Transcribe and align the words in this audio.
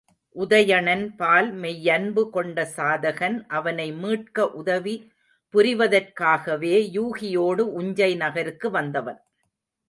உதயணன்பால் 0.35 1.49
மெய்யன்பு 1.61 2.23
கொண்ட 2.29 2.63
சாதகன், 2.77 3.37
அவனை 3.49 3.85
மீட்க 3.93 4.47
உதவி 4.61 4.95
புரிவதற்காகவே 5.53 6.75
யூகியோடு 6.97 7.65
உஞ்சை 7.81 8.11
நகருக்கு 8.15 8.69
வந்தவன். 8.71 9.21